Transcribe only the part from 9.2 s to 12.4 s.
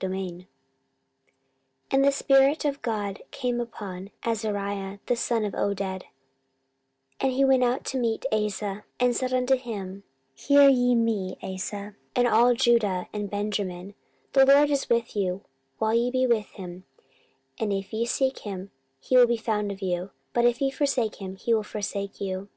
unto him, Hear ye me, Asa, and